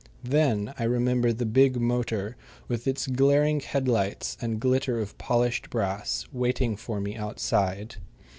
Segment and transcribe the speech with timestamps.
[0.23, 2.35] Then I remember the big motor,
[2.67, 7.97] with its glaring head lights and glitter of polished brass, waiting for me outside.